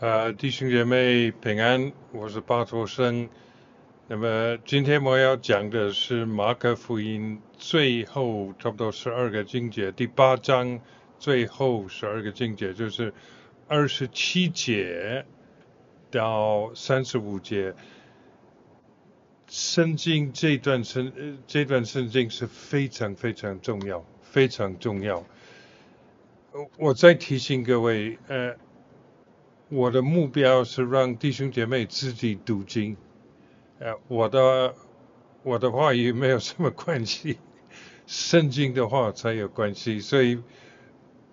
[0.00, 3.28] 呃，弟兄姐妹平安，我是巴托生。
[4.08, 10.80] 那么今天我要讲的是马可福音最后差不多十二个经节，第八章
[11.20, 13.14] 最后十二个经节，就是
[13.68, 15.24] 二十七节
[16.10, 17.72] 到三十五节。
[19.46, 25.24] 圣经这段圣这段圣经是非常非常重要，非常重要。
[26.78, 28.56] 我再提醒各位，呃。
[29.74, 32.96] 我的目标是让弟兄姐妹自己读经，
[33.80, 34.72] 呃，我的
[35.42, 37.38] 我的话语没有什么关系，
[38.06, 40.40] 圣经的话才有关系，所以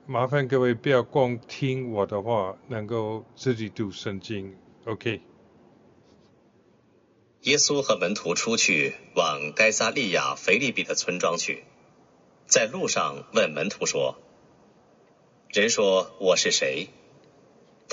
[0.08, 5.22] 麻烦各位不要光听我的话，能够自己读圣经，OK。
[7.42, 11.64] 耶稣和门徒出去往该撒利亚腓利比的村庄去，
[12.48, 14.18] 在路上问门徒说
[15.54, 16.88] ：“人说我是谁？”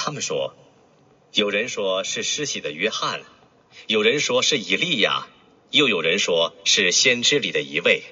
[0.00, 0.54] 他们说，
[1.32, 3.24] 有人说是施洗的约翰，
[3.88, 5.26] 有人说是以利亚，
[5.72, 8.04] 又有人说是先知里的一位。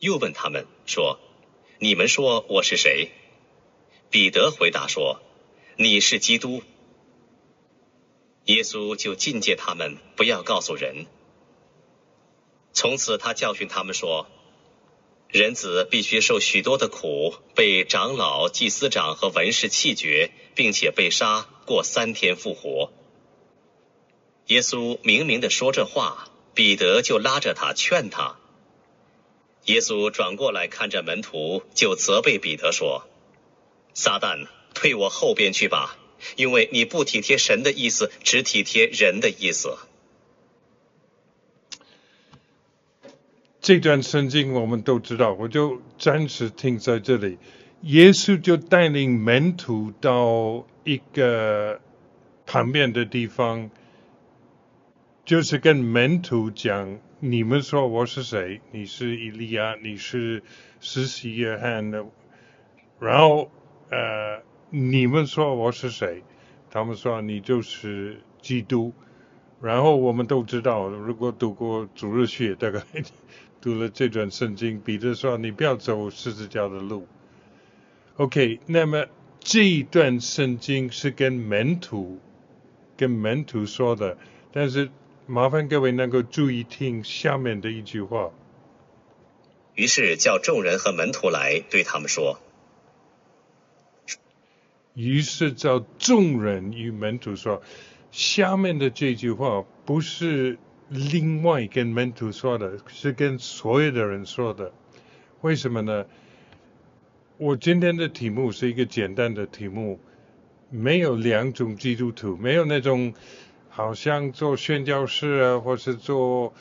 [0.00, 1.20] 又问他们说
[1.78, 3.10] ：“你们说我是谁？”
[4.08, 5.20] 彼得回答说
[5.76, 6.62] ：“你是基督。”
[8.46, 11.04] 耶稣就禁戒他们不要告诉人。
[12.72, 14.26] 从此他教训他们说。
[15.28, 22.90] 人子必须受许多的苦，被长老、祭司长和文士弃绝，并且被杀，过三天复活。
[24.46, 28.38] 耶稣明明的说这话，彼得就拉着他劝他。
[29.66, 33.06] 耶稣转过来看着门徒，就责备彼得说
[33.92, 35.98] ：“撒旦，退我后边去吧，
[36.36, 39.76] 因为你不体贴神的意思，只体贴人的意思。”
[43.60, 47.38] 这段圣经我们都知道，我就暂时停在这里。
[47.82, 51.80] 耶稣就带领门徒到一个
[52.46, 53.70] 旁边的地方，
[55.24, 58.60] 就是跟门徒讲：“你们说我是谁？
[58.72, 60.42] 你是以利亚，你是
[60.80, 62.04] 施洗约翰的。
[63.00, 63.50] 然后，
[63.90, 66.22] 呃，你们说我是谁？
[66.70, 68.92] 他们说你就是基督。
[69.60, 72.80] 然后我们都知道，如果读过主日学，大概。
[73.60, 77.08] 读了这段圣经，彼得说：“你不要走十字架的路。”
[78.16, 79.06] OK，那么
[79.40, 82.20] 这一段圣经是跟门徒
[82.96, 84.16] 跟门徒说的，
[84.52, 84.90] 但是
[85.26, 88.30] 麻烦各位能够注意听下面的一句话。
[89.74, 92.38] 于是叫众人和门徒来，对他们说
[94.94, 97.62] ：“于是叫众人与门徒说，
[98.10, 100.58] 下面的这句话不是。”
[100.88, 104.72] 另外跟门徒说的是跟所有的人说的，
[105.42, 106.06] 为什么呢？
[107.36, 110.00] 我今天的题目是一个简单的题目，
[110.70, 113.12] 没有两种基督徒，没有那种
[113.68, 116.54] 好像做宣教士啊，或是做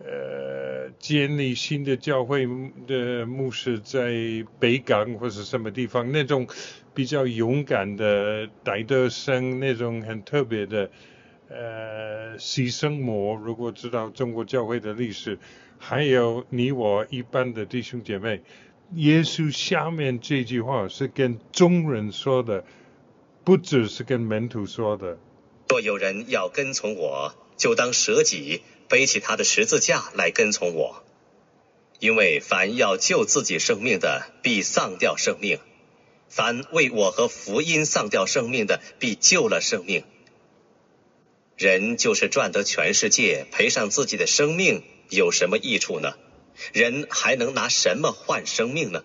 [0.00, 2.48] 呃建立新的教会
[2.86, 4.10] 的牧师在
[4.58, 6.46] 北港或是什么地方那种
[6.94, 10.90] 比较勇敢的戴德生那种很特别的。
[11.48, 15.38] 呃，牺牲魔，如果知道中国教会的历史，
[15.78, 18.42] 还有你我一般的弟兄姐妹，
[18.94, 22.64] 耶稣下面这句话是跟众人说的，
[23.44, 25.18] 不只是跟门徒说的。
[25.68, 31.04] 若有人要跟从我，就当舍己，背起他的十字架来跟从我。
[32.00, 35.58] 因为凡要救自己生命的，必丧掉生命；
[36.28, 40.02] 凡为我和福音丧掉生命的，必救了生命。
[41.56, 46.14] 人就是赚得全世界，赔上自己的生命，有什么益处呢？
[46.72, 49.04] 人还能拿什么换生命呢？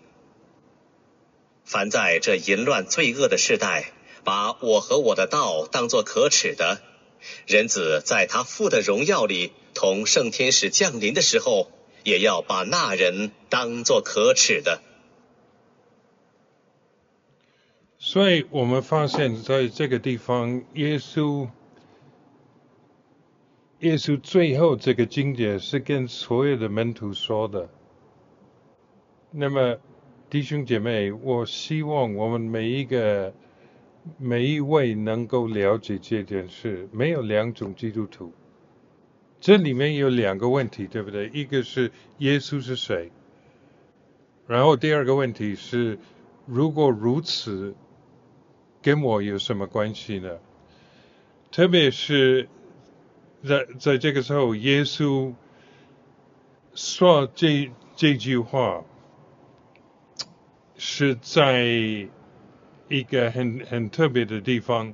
[1.63, 3.93] 凡在这淫乱罪恶的时代，
[4.25, 6.81] 把我和我的道当作可耻的，
[7.47, 11.71] 人子在他父的荣耀里同圣天使降临的时候，
[12.03, 14.81] 也要把那人当作可耻的。
[17.97, 21.47] 所以我们发现，在这个地方，耶稣。
[23.81, 27.67] 耶稣最后这个经典是跟所有的门徒说的。
[29.31, 29.79] 那么，
[30.29, 33.33] 弟兄姐妹，我希望我们每一个
[34.19, 36.87] 每一位能够了解这件事。
[36.91, 38.31] 没有两种基督徒，
[39.39, 41.31] 这里面有两个问题，对不对？
[41.33, 43.11] 一个是耶稣是谁？
[44.45, 45.97] 然后第二个问题是，
[46.45, 47.73] 如果如此，
[48.83, 50.37] 跟我有什么关系呢？
[51.51, 52.47] 特别是。
[53.43, 55.33] 在在这个时候，耶稣
[56.73, 58.83] 说这这句话
[60.77, 61.63] 是在
[62.87, 64.93] 一个很很特别的地方，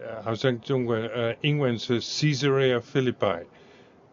[0.00, 3.44] 呃，好像中文呃英文是 Caesarea Philippi，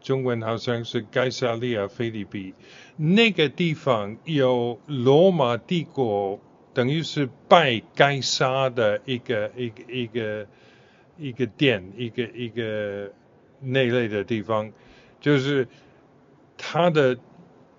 [0.02, 2.54] 中文好像是盖萨利亚菲利比。
[2.96, 6.40] 那个地方有罗马帝国，
[6.74, 10.48] 等于是拜该萨的一个一个一个
[11.18, 13.12] 一个殿，一个一个
[13.63, 14.71] 那类的地方，
[15.19, 15.68] 就是
[16.57, 17.18] 他的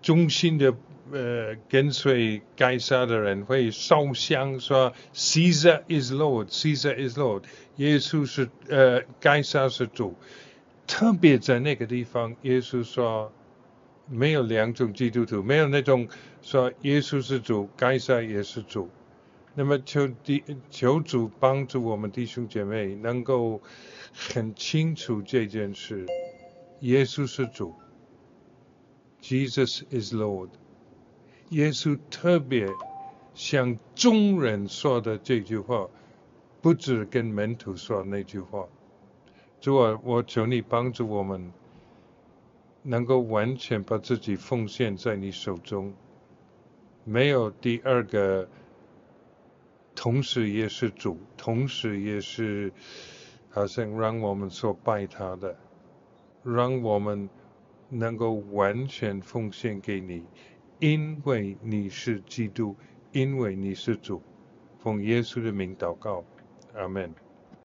[0.02, 0.74] 中心的
[1.12, 7.42] 呃跟随该杀的人会烧香说 Caesar is Lord，Caesar is Lord，
[7.76, 10.14] 耶稣是呃该杀是主，
[10.86, 13.32] 特别在那个地方，耶稣说。
[14.06, 16.06] 没有两种基督徒，没有那种
[16.42, 18.90] 说耶稣是主，该撒也是主。
[19.54, 23.60] 那么求弟求主帮助我们弟兄姐妹能够
[24.12, 26.06] 很清楚这件事：
[26.80, 27.74] 耶稣是主
[29.22, 30.50] ，Jesus is Lord。
[31.50, 32.68] 耶稣特别
[33.34, 35.88] 向众人说的这句话，
[36.60, 38.66] 不止跟门徒说那句话。
[39.60, 41.52] 主啊，我求你帮助我们。
[42.86, 45.94] 能够完全把自己奉献在你手中，
[47.02, 48.46] 没有第二个，
[49.94, 52.72] 同时也是主，同时也是
[53.50, 55.56] 好像让我们所拜他的，
[56.42, 57.28] 让我们
[57.88, 60.24] 能够完全奉献给你，
[60.80, 62.76] 因为你是基督，
[63.12, 64.20] 因为你是主，
[64.78, 66.24] 奉耶稣的名祷告，
[66.74, 67.23] 阿门。